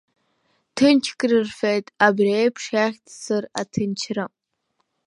Ҭынч 0.75 1.05
крырфеит, 1.19 1.85
абри 2.07 2.31
еиԥш 2.39 2.63
иахьӡзар 2.75 3.43
аҭынчра. 3.61 4.25